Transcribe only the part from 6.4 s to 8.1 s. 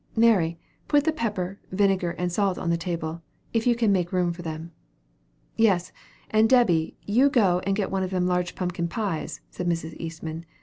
Debby, you go and get one of